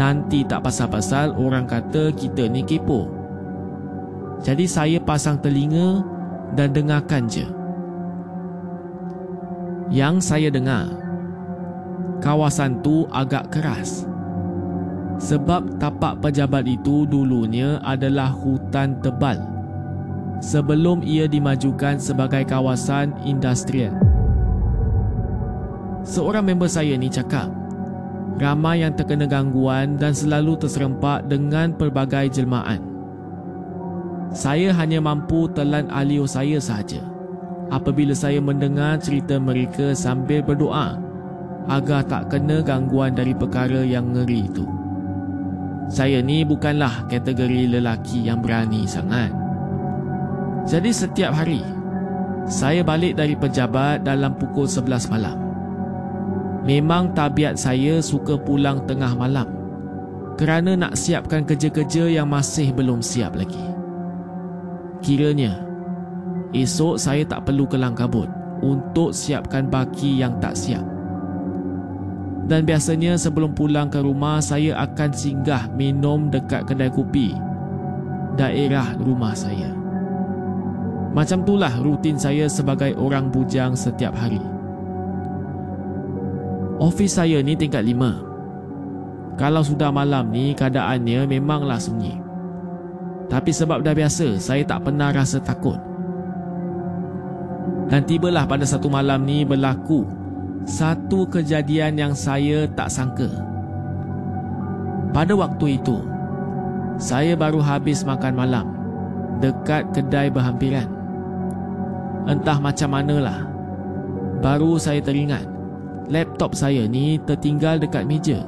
Nanti 0.00 0.48
tak 0.48 0.64
pasal-pasal 0.64 1.36
orang 1.36 1.68
kata 1.68 2.08
kita 2.16 2.48
ni 2.48 2.64
kepo. 2.64 3.12
Jadi 4.40 4.64
saya 4.64 4.96
pasang 4.96 5.36
telinga 5.44 6.13
dan 6.52 6.76
dengarkan 6.76 7.24
je. 7.24 7.48
Yang 9.88 10.28
saya 10.28 10.48
dengar, 10.52 10.92
kawasan 12.20 12.84
tu 12.84 13.08
agak 13.08 13.48
keras. 13.48 14.04
Sebab 15.16 15.80
tapak 15.80 16.20
pejabat 16.20 16.66
itu 16.68 17.08
dulunya 17.08 17.80
adalah 17.80 18.28
hutan 18.34 18.98
tebal 18.98 19.38
sebelum 20.44 21.00
ia 21.00 21.24
dimajukan 21.24 21.96
sebagai 21.96 22.44
kawasan 22.44 23.16
industrial. 23.24 23.96
Seorang 26.04 26.44
member 26.44 26.68
saya 26.68 27.00
ni 27.00 27.08
cakap, 27.08 27.48
ramai 28.36 28.84
yang 28.84 28.92
terkena 28.92 29.24
gangguan 29.24 29.96
dan 29.96 30.12
selalu 30.12 30.60
terserempak 30.60 31.24
dengan 31.30 31.72
pelbagai 31.72 32.28
jelmaan. 32.28 32.93
Saya 34.34 34.74
hanya 34.74 34.98
mampu 34.98 35.46
telan 35.54 35.86
alio 35.94 36.26
saya 36.26 36.58
sahaja 36.58 36.98
apabila 37.70 38.12
saya 38.18 38.42
mendengar 38.42 38.98
cerita 38.98 39.38
mereka 39.38 39.94
sambil 39.94 40.42
berdoa 40.42 40.98
agar 41.70 42.02
tak 42.04 42.34
kena 42.34 42.58
gangguan 42.60 43.14
dari 43.14 43.30
perkara 43.30 43.86
yang 43.86 44.10
ngeri 44.10 44.50
itu. 44.50 44.66
Saya 45.86 46.18
ni 46.18 46.42
bukanlah 46.42 47.06
kategori 47.06 47.78
lelaki 47.78 48.26
yang 48.26 48.42
berani 48.42 48.90
sangat. 48.90 49.30
Jadi 50.66 50.90
setiap 50.90 51.30
hari, 51.30 51.62
saya 52.50 52.82
balik 52.82 53.14
dari 53.14 53.36
pejabat 53.36 54.02
dalam 54.02 54.34
pukul 54.34 54.66
11 54.66 55.12
malam. 55.14 55.38
Memang 56.64 57.12
tabiat 57.12 57.60
saya 57.60 58.00
suka 58.00 58.40
pulang 58.40 58.82
tengah 58.88 59.12
malam 59.12 59.46
kerana 60.40 60.74
nak 60.74 60.96
siapkan 60.96 61.44
kerja-kerja 61.44 62.08
yang 62.08 62.26
masih 62.32 62.72
belum 62.72 63.04
siap 63.04 63.36
lagi. 63.36 63.73
Kiranya, 65.04 65.60
esok 66.56 66.96
saya 66.96 67.28
tak 67.28 67.44
perlu 67.44 67.68
kelang 67.68 67.92
kabut 67.92 68.24
untuk 68.64 69.12
siapkan 69.12 69.68
baki 69.68 70.16
yang 70.16 70.40
tak 70.40 70.56
siap. 70.56 70.80
Dan 72.48 72.64
biasanya 72.64 73.20
sebelum 73.20 73.52
pulang 73.52 73.92
ke 73.92 74.00
rumah, 74.00 74.40
saya 74.40 74.80
akan 74.80 75.12
singgah 75.12 75.68
minum 75.76 76.32
dekat 76.32 76.64
kedai 76.64 76.88
kopi 76.88 77.36
daerah 78.40 78.96
rumah 78.96 79.36
saya. 79.36 79.76
Macam 81.12 81.44
itulah 81.44 81.76
rutin 81.84 82.16
saya 82.16 82.48
sebagai 82.48 82.96
orang 82.96 83.28
bujang 83.28 83.76
setiap 83.76 84.16
hari. 84.16 84.40
Ofis 86.80 87.20
saya 87.20 87.44
ni 87.44 87.60
tingkat 87.60 87.84
lima. 87.84 88.24
Kalau 89.36 89.60
sudah 89.60 89.92
malam 89.92 90.32
ni, 90.32 90.56
keadaannya 90.56 91.28
memanglah 91.28 91.76
sunyi. 91.76 92.23
Tapi 93.28 93.50
sebab 93.50 93.80
dah 93.80 93.96
biasa, 93.96 94.36
saya 94.38 94.62
tak 94.64 94.84
pernah 94.84 95.10
rasa 95.10 95.40
takut. 95.40 95.80
Dan 97.88 98.04
tibalah 98.08 98.48
pada 98.48 98.64
satu 98.64 98.88
malam 98.88 99.22
ni 99.28 99.44
berlaku 99.44 100.08
satu 100.64 101.28
kejadian 101.28 102.00
yang 102.00 102.12
saya 102.16 102.64
tak 102.72 102.88
sangka. 102.88 103.28
Pada 105.12 105.36
waktu 105.36 105.78
itu, 105.78 106.00
saya 106.96 107.36
baru 107.36 107.60
habis 107.60 108.02
makan 108.02 108.34
malam 108.34 108.66
dekat 109.44 109.84
kedai 109.92 110.32
berhampiran. 110.32 110.88
Entah 112.24 112.56
macam 112.56 112.88
manalah, 112.96 113.44
baru 114.40 114.80
saya 114.80 115.04
teringat 115.04 115.44
laptop 116.08 116.56
saya 116.56 116.88
ni 116.88 117.20
tertinggal 117.22 117.80
dekat 117.80 118.04
meja. 118.08 118.44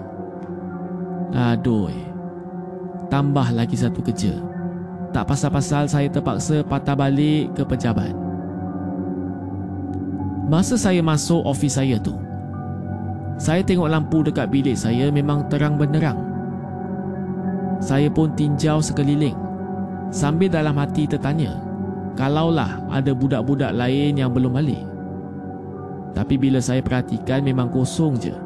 Aduh, 1.37 1.93
tambah 3.13 3.53
lagi 3.53 3.77
satu 3.77 4.01
kerja. 4.01 4.56
Tak 5.17 5.33
pasal-pasal 5.33 5.89
saya 5.89 6.13
terpaksa 6.13 6.61
patah 6.61 6.93
balik 6.93 7.49
ke 7.57 7.65
pejabat. 7.65 8.13
Masa 10.45 10.77
saya 10.77 11.01
masuk 11.01 11.41
ofis 11.41 11.81
saya 11.81 11.97
tu, 11.97 12.21
saya 13.41 13.65
tengok 13.65 13.89
lampu 13.89 14.21
dekat 14.21 14.53
bilik 14.53 14.77
saya 14.77 15.09
memang 15.09 15.49
terang 15.49 15.81
benderang. 15.81 16.21
Saya 17.81 18.13
pun 18.13 18.37
tinjau 18.37 18.85
sekeliling 18.85 19.33
sambil 20.13 20.53
dalam 20.53 20.77
hati 20.77 21.09
tertanya 21.09 21.65
kalaulah 22.13 22.85
ada 22.93 23.17
budak-budak 23.17 23.73
lain 23.73 24.21
yang 24.21 24.29
belum 24.37 24.53
balik. 24.53 24.85
Tapi 26.13 26.37
bila 26.37 26.61
saya 26.61 26.85
perhatikan 26.85 27.41
memang 27.41 27.73
kosong 27.73 28.21
je. 28.21 28.37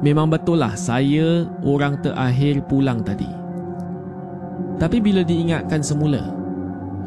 Memang 0.00 0.32
betul 0.32 0.64
lah 0.64 0.72
saya 0.80 1.44
orang 1.60 2.00
terakhir 2.00 2.64
pulang 2.64 3.04
tadi. 3.04 3.44
Tapi 4.76 5.00
bila 5.00 5.24
diingatkan 5.24 5.80
semula, 5.80 6.20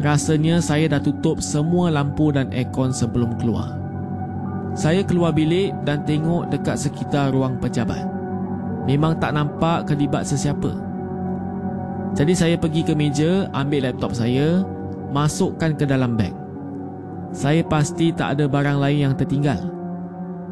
rasanya 0.02 0.58
saya 0.58 0.90
dah 0.90 1.02
tutup 1.02 1.38
semua 1.38 1.94
lampu 1.94 2.34
dan 2.34 2.50
aircon 2.50 2.90
sebelum 2.90 3.38
keluar. 3.38 3.78
Saya 4.74 5.06
keluar 5.06 5.34
bilik 5.34 5.74
dan 5.86 6.02
tengok 6.06 6.50
dekat 6.50 6.78
sekitar 6.78 7.34
ruang 7.34 7.58
pejabat. 7.62 8.06
Memang 8.90 9.18
tak 9.22 9.38
nampak 9.38 9.86
kelibat 9.86 10.26
sesiapa. 10.26 10.74
Jadi 12.18 12.34
saya 12.34 12.56
pergi 12.58 12.82
ke 12.82 12.98
meja, 12.98 13.46
ambil 13.54 13.86
laptop 13.86 14.18
saya, 14.18 14.66
masukkan 15.14 15.78
ke 15.78 15.86
dalam 15.86 16.18
beg. 16.18 16.34
Saya 17.30 17.62
pasti 17.62 18.10
tak 18.10 18.38
ada 18.38 18.50
barang 18.50 18.82
lain 18.82 19.00
yang 19.10 19.14
tertinggal. 19.14 19.62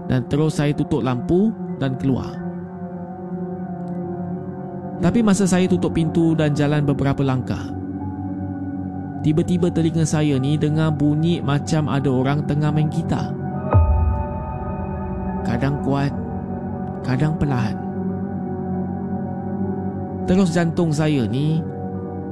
Dan 0.06 0.22
terus 0.30 0.62
saya 0.62 0.70
tutup 0.78 1.02
lampu 1.02 1.50
dan 1.82 1.98
keluar. 1.98 2.47
Tapi 4.98 5.22
masa 5.22 5.46
saya 5.46 5.70
tutup 5.70 5.94
pintu 5.94 6.34
dan 6.34 6.58
jalan 6.58 6.82
beberapa 6.82 7.22
langkah, 7.22 7.70
tiba-tiba 9.22 9.70
telinga 9.70 10.02
saya 10.02 10.42
ni 10.42 10.58
dengar 10.58 10.90
bunyi 10.90 11.38
macam 11.38 11.86
ada 11.86 12.10
orang 12.10 12.42
tengah 12.50 12.74
main 12.74 12.90
gitar. 12.90 13.30
Kadang 15.46 15.86
kuat, 15.86 16.10
kadang 17.06 17.38
perlahan. 17.38 17.78
Terus 20.26 20.50
jantung 20.52 20.90
saya 20.90 21.30
ni 21.30 21.62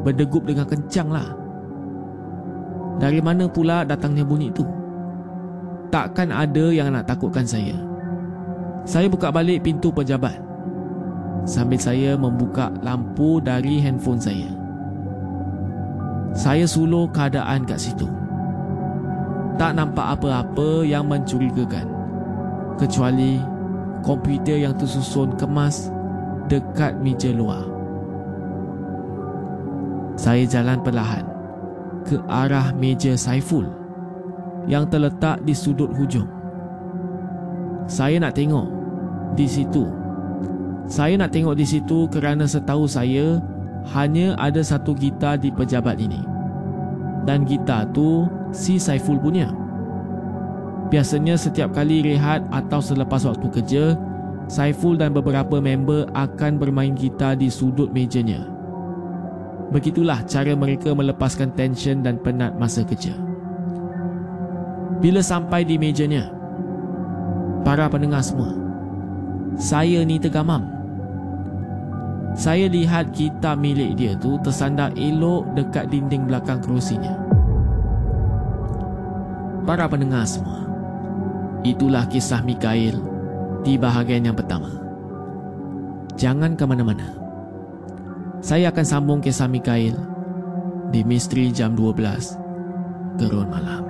berdegup 0.01 0.49
dengan 0.49 0.65
kencang 0.65 1.10
lah. 1.13 1.30
Dari 2.97 3.21
mana 3.21 3.45
pula 3.45 3.86
datangnya 3.86 4.25
bunyi 4.25 4.49
itu? 4.49 4.65
Takkan 5.93 6.34
ada 6.34 6.65
yang 6.73 6.89
nak 6.91 7.06
takutkan 7.06 7.45
saya. 7.45 7.78
Saya 8.89 9.06
buka 9.06 9.30
balik 9.30 9.63
pintu 9.63 9.93
pejabat 9.93 10.55
sambil 11.46 11.78
saya 11.78 12.18
membuka 12.18 12.74
lampu 12.82 13.38
dari 13.38 13.78
handphone 13.80 14.20
saya. 14.20 14.50
Saya 16.36 16.68
suluh 16.68 17.08
keadaan 17.14 17.64
kat 17.64 17.80
situ. 17.80 18.10
Tak 19.56 19.72
nampak 19.72 20.20
apa-apa 20.20 20.84
yang 20.84 21.08
mencurigakan 21.08 21.88
kecuali 22.76 23.40
komputer 24.04 24.68
yang 24.68 24.76
tersusun 24.76 25.32
kemas 25.40 25.88
dekat 26.52 27.00
meja 27.00 27.32
luar. 27.32 27.64
Saya 30.20 30.44
jalan 30.44 30.84
perlahan 30.84 31.24
ke 32.04 32.20
arah 32.28 32.76
meja 32.76 33.16
Saiful 33.16 33.72
yang 34.68 34.92
terletak 34.92 35.40
di 35.48 35.56
sudut 35.56 35.90
hujung. 35.96 36.28
Saya 37.88 38.20
nak 38.20 38.36
tengok 38.36 38.68
di 39.40 39.48
situ 39.48 39.88
saya 40.86 41.17
nak 41.17 41.34
tengok 41.34 41.58
di 41.58 41.65
situ 41.65 42.06
kerana 42.13 42.45
setahu 42.45 42.86
saya 42.86 43.41
hanya 43.98 44.38
ada 44.38 44.62
satu 44.62 44.93
gitar 44.93 45.41
di 45.41 45.50
pejabat 45.50 45.98
ini. 45.98 46.21
Dan 47.26 47.41
gitar 47.45 47.89
tu 47.89 48.30
si 48.54 48.78
Saiful 48.78 49.17
punya. 49.17 49.50
Biasanya 50.93 51.34
setiap 51.34 51.74
kali 51.74 52.06
rehat 52.06 52.45
atau 52.54 52.78
selepas 52.78 53.26
waktu 53.26 53.48
kerja, 53.50 53.84
Saiful 54.45 54.93
dan 54.93 55.10
beberapa 55.10 55.58
member 55.58 56.06
akan 56.13 56.62
bermain 56.62 56.93
gitar 56.93 57.34
di 57.34 57.50
sudut 57.50 57.89
mejanya. 57.89 58.45
Begitulah 59.74 60.21
cara 60.30 60.54
mereka 60.54 60.93
melepaskan 60.93 61.50
tension 61.58 62.06
dan 62.06 62.21
penat 62.21 62.54
masa 62.62 62.86
kerja. 62.86 63.17
Bila 65.02 65.26
sampai 65.26 65.65
di 65.65 65.82
mejanya, 65.82 66.30
para 67.65 67.89
pendengar 67.89 68.21
semua, 68.21 68.54
saya 69.58 70.06
ni 70.06 70.21
tergamam. 70.21 70.75
Saya 72.36 72.67
lihat 72.67 73.15
gitar 73.15 73.56
milik 73.56 73.95
dia 73.95 74.12
tu 74.19 74.36
tersandar 74.43 74.91
elok 75.00 75.56
dekat 75.56 75.88
dinding 75.88 76.28
belakang 76.28 76.60
kerusinya. 76.60 77.15
Para 79.63 79.88
pendengar 79.88 80.28
semua, 80.28 80.67
itulah 81.63 82.04
kisah 82.12 82.43
Mikael 82.43 83.00
di 83.63 83.80
bahagian 83.80 84.28
yang 84.28 84.36
pertama. 84.36 84.67
Jangan 86.19 86.60
ke 86.60 86.63
mana-mana. 86.67 87.08
Saya 88.43 88.69
akan 88.69 88.86
sambung 88.86 89.19
kisah 89.24 89.48
Mikael 89.48 89.95
di 90.91 91.02
Misteri 91.08 91.50
Jam 91.56 91.71
12 91.71 93.15
Gerun 93.15 93.48
Malam. 93.48 93.84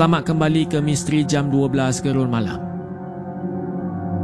Selamat 0.00 0.32
kembali 0.32 0.64
ke 0.64 0.80
Misteri 0.80 1.28
Jam 1.28 1.52
12 1.52 1.76
Gerun 2.00 2.32
Malam 2.32 2.56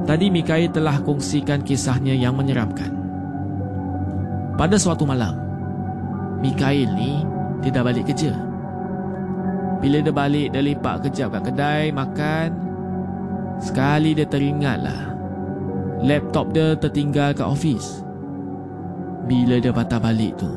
Tadi 0.09 0.33
Mikael 0.33 0.73
telah 0.73 1.05
kongsikan 1.05 1.61
kisahnya 1.61 2.17
yang 2.17 2.33
menyeramkan 2.33 2.89
Pada 4.57 4.81
suatu 4.81 5.05
malam 5.05 5.37
Mikael 6.41 6.89
ni 6.97 7.21
dia 7.61 7.77
dah 7.77 7.85
balik 7.85 8.09
kerja 8.09 8.33
Bila 9.85 10.01
dia 10.01 10.17
balik 10.17 10.57
dia 10.57 10.65
lepak 10.65 10.97
kejap 11.05 11.37
kat 11.37 11.53
kedai 11.53 11.93
makan 11.93 12.57
Sekali 13.61 14.17
dia 14.17 14.25
teringatlah 14.25 15.13
Laptop 16.01 16.57
dia 16.57 16.73
tertinggal 16.73 17.37
kat 17.37 17.45
office. 17.45 18.01
Bila 19.29 19.61
dia 19.61 19.77
patah 19.77 20.01
balik 20.01 20.41
tu, 20.41 20.57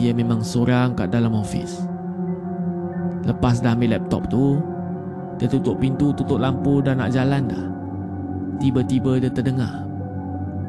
dia 0.00 0.16
memang 0.16 0.40
seorang 0.40 0.96
kat 0.96 1.12
dalam 1.12 1.36
office. 1.36 1.95
Lepas 3.26 3.58
dah 3.58 3.74
ambil 3.74 3.98
laptop 3.98 4.30
tu, 4.30 4.62
dia 5.36 5.50
tutup 5.50 5.82
pintu, 5.82 6.14
tutup 6.14 6.38
lampu 6.38 6.78
dan 6.80 7.02
nak 7.02 7.10
jalan 7.10 7.44
dah. 7.50 7.66
Tiba-tiba 8.62 9.20
dia 9.20 9.28
terdengar 9.28 9.86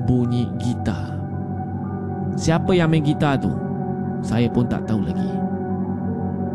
bunyi 0.07 0.47
gitar. 0.57 1.19
Siapa 2.39 2.71
yang 2.71 2.89
main 2.89 3.03
gitar 3.03 3.35
tu? 3.37 3.51
Saya 4.23 4.47
pun 4.47 4.65
tak 4.65 4.87
tahu 4.87 5.03
lagi. 5.03 5.31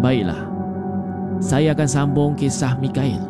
Baiklah. 0.00 0.48
Saya 1.38 1.76
akan 1.76 1.88
sambung 1.88 2.32
kisah 2.34 2.74
Mikael. 2.80 3.20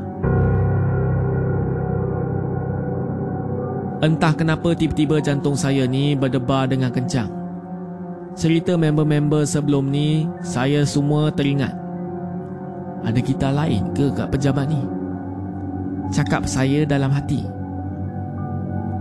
Entah 4.02 4.34
kenapa 4.34 4.74
tiba-tiba 4.74 5.22
jantung 5.22 5.54
saya 5.54 5.86
ni 5.86 6.18
berdebar 6.18 6.66
dengan 6.66 6.90
kencang. 6.90 7.30
Cerita 8.34 8.74
member-member 8.74 9.44
sebelum 9.46 9.92
ni, 9.92 10.26
saya 10.42 10.82
semua 10.88 11.30
teringat. 11.30 11.76
Ada 13.02 13.20
kita 13.20 13.50
lain 13.50 13.90
ke 13.92 14.14
kat 14.14 14.30
pejabat 14.30 14.70
ni? 14.70 14.78
Cakap 16.14 16.46
saya 16.46 16.86
dalam 16.86 17.10
hati. 17.10 17.42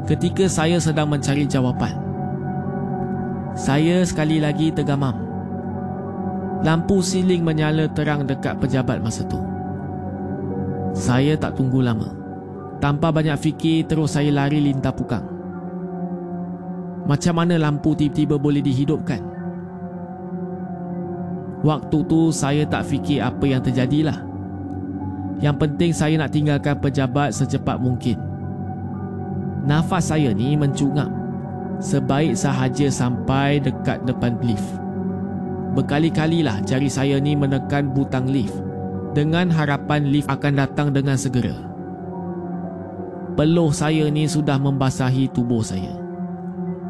Ketika 0.09 0.49
saya 0.49 0.81
sedang 0.81 1.07
mencari 1.13 1.45
jawapan, 1.45 1.93
saya 3.53 4.01
sekali 4.01 4.41
lagi 4.41 4.73
tergamam. 4.73 5.13
Lampu 6.61 7.01
siling 7.01 7.45
menyala 7.45 7.89
terang 7.93 8.25
dekat 8.25 8.57
pejabat 8.57 9.01
masa 9.01 9.25
tu. 9.25 9.37
Saya 10.93 11.37
tak 11.37 11.57
tunggu 11.57 11.81
lama. 11.81 12.09
Tanpa 12.81 13.13
banyak 13.13 13.37
fikir, 13.37 13.85
terus 13.85 14.17
saya 14.17 14.33
lari 14.33 14.57
lintah 14.57 14.93
pukang. 14.93 15.25
Macam 17.05 17.33
mana 17.37 17.57
lampu 17.57 17.93
tiba-tiba 17.93 18.37
boleh 18.37 18.61
dihidupkan? 18.61 19.30
Waktu 21.61 21.97
tu 22.09 22.33
saya 22.33 22.65
tak 22.65 22.89
fikir 22.89 23.21
apa 23.21 23.45
yang 23.45 23.61
terjadilah. 23.61 24.17
Yang 25.41 25.55
penting 25.61 25.91
saya 25.93 26.17
nak 26.17 26.33
tinggalkan 26.33 26.77
pejabat 26.81 27.33
secepat 27.33 27.77
mungkin. 27.77 28.17
Nafas 29.65 30.09
saya 30.09 30.33
ni 30.33 30.57
mencungap. 30.57 31.09
Sebaik 31.81 32.33
sahaja 32.37 32.89
sampai 32.89 33.61
dekat 33.61 34.01
depan 34.05 34.37
lift. 34.41 34.65
Berkali-kalilah 35.77 36.65
jari 36.65 36.89
saya 36.89 37.21
ni 37.21 37.37
menekan 37.37 37.93
butang 37.93 38.25
lift 38.29 38.57
dengan 39.13 39.53
harapan 39.53 40.09
lift 40.09 40.29
akan 40.29 40.65
datang 40.65 40.89
dengan 40.89 41.17
segera. 41.17 41.55
Peluh 43.37 43.71
saya 43.71 44.09
ni 44.09 44.27
sudah 44.27 44.59
membasahi 44.59 45.31
tubuh 45.31 45.63
saya. 45.63 46.00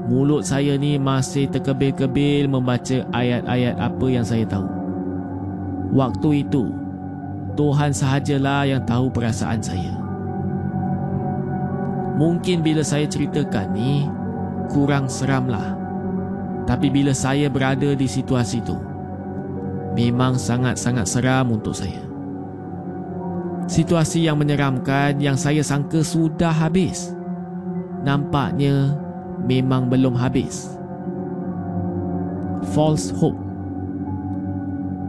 Mulut 0.09 0.41
saya 0.41 0.79
ni 0.81 0.97
masih 0.97 1.45
terkebil-kebil 1.51 2.49
membaca 2.49 3.05
ayat-ayat 3.13 3.77
apa 3.77 4.05
yang 4.09 4.25
saya 4.25 4.45
tahu. 4.49 4.65
Waktu 5.93 6.47
itu, 6.47 6.71
Tuhan 7.53 7.91
sahajalah 7.91 8.63
yang 8.65 8.81
tahu 8.87 9.11
perasaan 9.11 9.61
saya. 9.61 9.93
Mungkin 12.17 12.63
bila 12.65 12.81
saya 12.81 13.05
ceritakan 13.05 13.75
ni, 13.75 14.07
kurang 14.71 15.11
seramlah. 15.11 15.77
Tapi 16.65 16.87
bila 16.87 17.11
saya 17.11 17.51
berada 17.51 17.91
di 17.97 18.07
situasi 18.07 18.63
itu, 18.63 18.77
memang 19.97 20.39
sangat-sangat 20.39 21.05
seram 21.09 21.51
untuk 21.51 21.75
saya. 21.75 22.01
Situasi 23.67 24.27
yang 24.27 24.39
menyeramkan 24.39 25.19
yang 25.19 25.35
saya 25.35 25.63
sangka 25.63 26.03
sudah 26.03 26.51
habis. 26.51 27.15
Nampaknya 28.01 28.97
memang 29.45 29.89
belum 29.89 30.13
habis. 30.13 30.77
False 32.71 33.09
hope. 33.15 33.37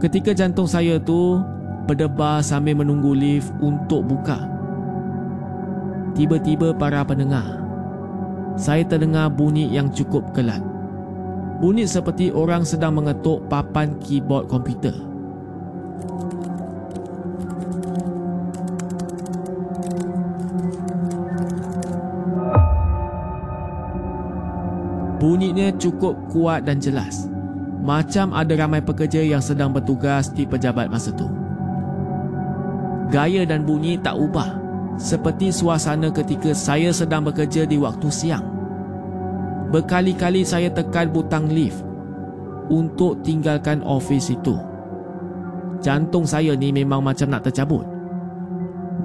Ketika 0.03 0.35
jantung 0.35 0.67
saya 0.67 0.99
tu 0.99 1.39
berdebar 1.87 2.43
sambil 2.43 2.79
menunggu 2.79 3.15
lift 3.15 3.51
untuk 3.63 4.03
buka. 4.07 4.49
Tiba-tiba 6.13 6.75
para 6.75 7.01
pendengar, 7.01 7.63
saya 8.53 8.85
terdengar 8.85 9.33
bunyi 9.33 9.65
yang 9.71 9.89
cukup 9.89 10.29
kelat. 10.35 10.61
Bunyi 11.57 11.87
seperti 11.87 12.29
orang 12.29 12.67
sedang 12.67 12.99
mengetuk 12.99 13.47
papan 13.47 13.95
keyboard 14.03 14.51
komputer. 14.51 14.93
Bunyinya 25.23 25.71
cukup 25.79 26.19
kuat 26.35 26.67
dan 26.67 26.83
jelas. 26.83 27.31
Macam 27.79 28.35
ada 28.35 28.59
ramai 28.59 28.83
pekerja 28.83 29.23
yang 29.23 29.39
sedang 29.39 29.71
bertugas 29.71 30.27
di 30.27 30.43
pejabat 30.43 30.91
masa 30.91 31.15
tu. 31.15 31.31
Gaya 33.07 33.47
dan 33.47 33.63
bunyi 33.63 33.95
tak 34.03 34.19
ubah. 34.19 34.59
Seperti 34.99 35.47
suasana 35.55 36.11
ketika 36.11 36.51
saya 36.51 36.91
sedang 36.91 37.23
bekerja 37.23 37.63
di 37.63 37.79
waktu 37.79 38.11
siang. 38.11 38.43
Berkali-kali 39.71 40.43
saya 40.43 40.67
tekan 40.67 41.07
butang 41.07 41.47
lift 41.47 41.79
untuk 42.67 43.23
tinggalkan 43.23 43.79
ofis 43.79 44.27
itu. 44.27 44.59
Jantung 45.79 46.27
saya 46.27 46.51
ni 46.51 46.75
memang 46.75 46.99
macam 46.99 47.31
nak 47.31 47.47
tercabut. 47.47 47.87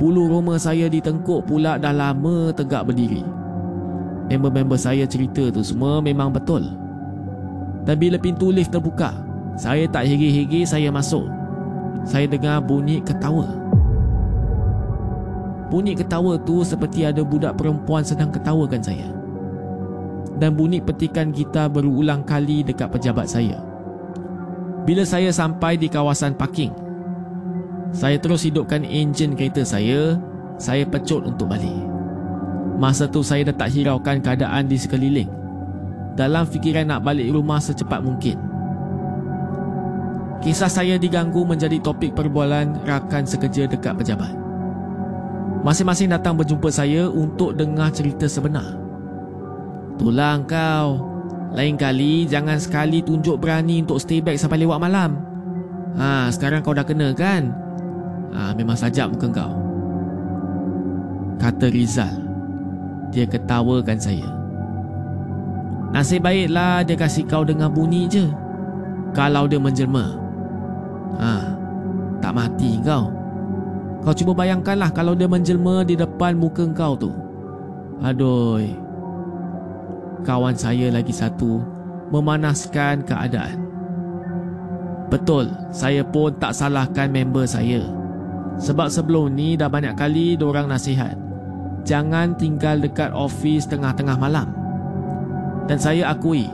Bulu 0.02 0.26
roma 0.26 0.58
saya 0.58 0.90
di 0.90 0.98
tengkuk 0.98 1.46
pula 1.46 1.78
dah 1.78 1.94
lama 1.94 2.50
tegak 2.50 2.90
berdiri. 2.90 3.22
Member-member 4.28 4.76
saya 4.76 5.08
cerita 5.08 5.48
tu 5.48 5.64
semua 5.64 6.04
memang 6.04 6.28
betul. 6.28 6.68
Dan 7.88 7.96
bila 7.96 8.20
pintu 8.20 8.52
lift 8.52 8.68
terbuka, 8.68 9.16
saya 9.56 9.88
tak 9.88 10.04
higi-higi 10.04 10.68
saya 10.68 10.92
masuk. 10.92 11.24
Saya 12.04 12.28
dengar 12.28 12.60
bunyi 12.60 13.00
ketawa. 13.00 13.48
Bunyi 15.72 15.96
ketawa 15.96 16.36
tu 16.44 16.60
seperti 16.60 17.08
ada 17.08 17.24
budak 17.24 17.56
perempuan 17.56 18.04
sedang 18.04 18.28
ketawakan 18.28 18.84
saya. 18.84 19.08
Dan 20.36 20.54
bunyi 20.54 20.84
petikan 20.84 21.32
gitar 21.32 21.72
berulang 21.72 22.20
kali 22.22 22.60
dekat 22.60 22.92
pejabat 22.92 23.26
saya. 23.26 23.64
Bila 24.84 25.04
saya 25.08 25.32
sampai 25.32 25.80
di 25.80 25.88
kawasan 25.88 26.36
parking, 26.36 26.72
saya 27.92 28.20
terus 28.20 28.44
hidupkan 28.44 28.84
enjin 28.84 29.32
kereta 29.32 29.64
saya 29.64 30.20
Saya 30.60 30.84
pecut 30.84 31.24
untuk 31.24 31.48
balik 31.48 31.87
Masa 32.78 33.10
tu 33.10 33.26
saya 33.26 33.42
dah 33.50 33.66
tak 33.66 33.74
hiraukan 33.74 34.22
keadaan 34.22 34.70
di 34.70 34.78
sekeliling. 34.78 35.26
Dalam 36.14 36.46
fikiran 36.46 36.86
nak 36.86 37.02
balik 37.02 37.34
rumah 37.34 37.58
secepat 37.58 37.98
mungkin. 37.98 38.38
Kisah 40.38 40.70
saya 40.70 40.94
diganggu 40.94 41.42
menjadi 41.42 41.82
topik 41.82 42.14
perbualan 42.14 42.86
rakan 42.86 43.26
sekerja 43.26 43.66
dekat 43.66 43.98
pejabat. 43.98 44.30
Masing-masing 45.66 46.14
datang 46.14 46.38
berjumpa 46.38 46.70
saya 46.70 47.10
untuk 47.10 47.58
dengar 47.58 47.90
cerita 47.90 48.30
sebenar. 48.30 48.78
Itulah 49.98 50.38
kau. 50.46 51.02
Lain 51.50 51.74
kali 51.74 52.30
jangan 52.30 52.62
sekali 52.62 53.02
tunjuk 53.02 53.42
berani 53.42 53.82
untuk 53.82 53.98
stay 53.98 54.22
back 54.22 54.38
sampai 54.38 54.62
lewat 54.62 54.78
malam. 54.78 55.18
Ha, 55.98 56.30
sekarang 56.30 56.62
kau 56.62 56.70
dah 56.70 56.86
kena 56.86 57.10
kan? 57.10 57.50
ha, 58.30 58.54
Memang 58.54 58.78
sajak 58.78 59.10
muka 59.10 59.26
kau. 59.34 59.52
Kata 61.42 61.66
Rizal 61.66 62.27
Dia 63.08 63.24
ketawakan 63.24 63.96
saya. 63.96 64.28
Nasib 65.88 66.20
baiklah 66.20 66.84
dia 66.84 66.96
kasih 67.00 67.24
kau 67.24 67.44
dengar 67.44 67.72
bunyi 67.72 68.04
je. 68.04 68.28
Kalau 69.16 69.48
dia 69.48 69.56
menjelma. 69.56 70.20
Ha, 71.16 71.32
Tak 72.20 72.32
mati 72.36 72.76
kau. 72.84 73.08
Kau 74.04 74.14
cuba 74.14 74.44
bayangkanlah 74.44 74.92
kalau 74.92 75.16
dia 75.16 75.26
menjelma 75.26 75.82
di 75.82 75.96
depan 75.96 76.36
muka 76.36 76.68
kau 76.76 76.94
tu. 76.94 77.10
Aduh. 78.04 78.60
Kawan 80.22 80.54
saya 80.58 80.92
lagi 80.92 81.14
satu 81.14 81.62
Memanaskan 82.08 83.04
keadaan. 83.04 83.68
Betul, 85.12 85.52
saya 85.72 86.00
pun 86.04 86.32
tak 86.36 86.56
salahkan 86.56 87.08
member 87.12 87.44
saya. 87.44 87.84
Sebab 88.56 88.88
sebelum 88.88 89.32
ni 89.32 89.60
dah 89.60 89.68
banyak 89.68 89.92
kali 89.92 90.36
diorang 90.40 90.68
nasihat 90.68 91.27
Jangan 91.86 92.34
tinggal 92.38 92.80
dekat 92.82 93.14
ofis 93.14 93.66
tengah-tengah 93.68 94.16
malam. 94.18 94.48
Dan 95.68 95.76
saya 95.76 96.08
akui 96.10 96.48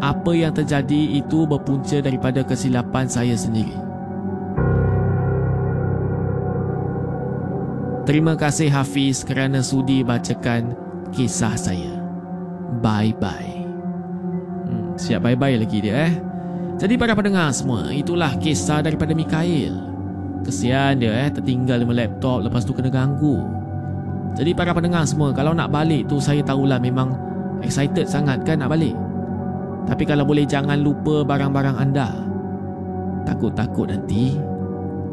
Apa 0.00 0.32
yang 0.32 0.56
terjadi 0.56 1.20
itu 1.20 1.44
berpunca 1.44 2.00
daripada 2.00 2.40
kesilapan 2.40 3.04
saya 3.04 3.36
sendiri. 3.36 3.76
Terima 8.08 8.32
kasih 8.32 8.72
Hafiz 8.72 9.20
kerana 9.22 9.60
sudi 9.60 10.00
bacakan 10.00 10.72
kisah 11.12 11.52
saya. 11.52 12.00
Bye-bye. 12.80 13.54
Hmm, 14.66 14.96
Siap 14.96 15.20
bye-bye 15.20 15.60
lagi 15.60 15.84
dia 15.84 16.08
eh? 16.08 16.14
Jadi 16.80 16.96
para 16.96 17.12
pendengar 17.12 17.52
semua 17.52 17.92
Itulah 17.92 18.40
kisah 18.40 18.80
daripada 18.80 19.12
Mikael. 19.12 19.76
Kesian 20.42 21.04
dia 21.04 21.12
eh 21.12 21.28
tertinggal 21.28 21.84
dengan 21.84 22.00
laptop 22.00 22.48
lepas 22.48 22.64
tu 22.64 22.72
kena 22.72 22.88
ganggu. 22.88 23.36
Jadi 24.38 24.54
para 24.54 24.70
pendengar 24.70 25.04
semua 25.04 25.34
kalau 25.34 25.52
nak 25.52 25.74
balik 25.74 26.06
tu 26.06 26.22
saya 26.22 26.40
tahulah 26.40 26.78
memang 26.78 27.12
excited 27.60 28.06
sangat 28.06 28.42
kan 28.46 28.62
nak 28.62 28.70
balik. 28.72 28.94
Tapi 29.88 30.06
kalau 30.06 30.22
boleh 30.22 30.46
jangan 30.46 30.78
lupa 30.80 31.26
barang-barang 31.26 31.76
anda. 31.76 32.08
Takut-takut 33.26 33.90
nanti 33.90 34.38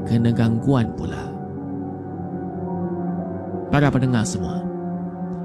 kena 0.08 0.32
gangguan 0.32 0.94
pula. 0.96 1.28
Para 3.68 3.92
pendengar 3.92 4.24
semua. 4.24 4.64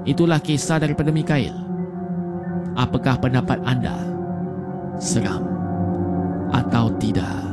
Itulah 0.03 0.39
kisah 0.39 0.79
daripada 0.79 1.11
Mikael. 1.11 1.55
Apakah 2.75 3.19
pendapat 3.19 3.59
anda? 3.63 3.95
Seram 4.99 5.43
atau 6.53 6.93
tidak? 7.01 7.52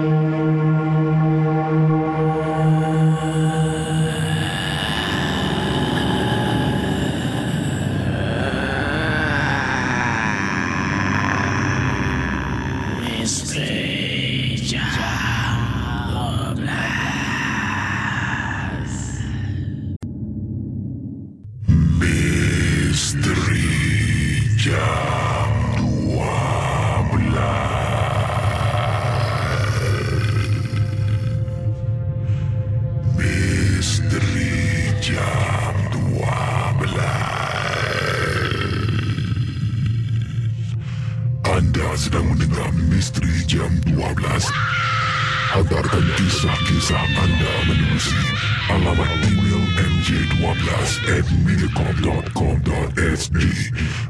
Kisah 46.91 47.23
anda 47.23 47.55
menerusi 47.71 48.19
alamat 48.67 49.07
email 49.23 49.63
mj12 49.79 50.67
at 51.07 51.23
mediacorp.com.sg 51.47 53.39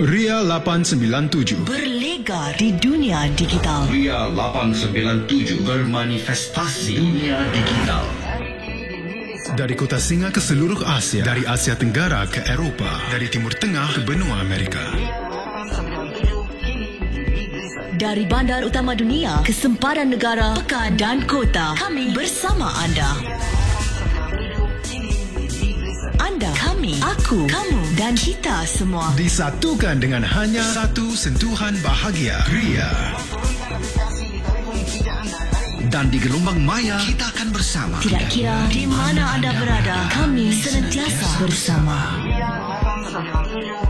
Ria 0.00 0.40
897 0.40 1.68
Berlega 1.68 2.56
di 2.56 2.72
dunia 2.72 3.28
digital 3.36 3.84
Ria 3.92 4.32
897 4.32 5.60
bermanifestasi 5.60 6.96
dunia 6.96 7.44
digital 7.52 8.29
dari 9.54 9.74
kota 9.74 9.98
Singa 9.98 10.30
ke 10.30 10.38
seluruh 10.38 10.78
Asia, 10.86 11.26
dari 11.26 11.42
Asia 11.42 11.74
Tenggara 11.74 12.26
ke 12.26 12.42
Eropah, 12.46 13.10
dari 13.10 13.26
Timur 13.26 13.50
Tengah 13.54 13.98
ke 13.98 14.00
benua 14.06 14.42
Amerika. 14.42 14.82
Dari 18.00 18.24
bandar 18.24 18.64
utama 18.64 18.96
dunia 18.96 19.44
ke 19.44 19.52
sempadan 19.52 20.08
negara, 20.08 20.56
pekan 20.56 20.96
dan 20.96 21.18
kota. 21.28 21.76
Kami 21.76 22.16
bersama 22.16 22.72
anda. 22.80 23.10
Anda, 26.16 26.50
kami, 26.56 26.96
aku, 27.04 27.44
kamu 27.44 27.82
dan 28.00 28.16
kita 28.16 28.64
semua. 28.64 29.12
Disatukan 29.20 30.00
dengan 30.00 30.24
hanya 30.24 30.64
satu 30.64 31.12
sentuhan 31.12 31.76
bahagia. 31.84 32.40
Ria. 32.48 32.88
Dan 35.88 36.12
di 36.12 36.20
gelombang 36.20 36.60
maya, 36.60 37.00
kita 37.00 37.32
akan 37.32 37.48
bersama. 37.56 37.96
Tidak 38.04 38.28
kira 38.28 38.68
di 38.68 38.84
mana 38.84 39.40
anda 39.40 39.56
berada, 39.56 40.12
kami 40.12 40.52
senantiasa 40.52 41.40
bersama. 41.40 42.20
897 42.28 43.89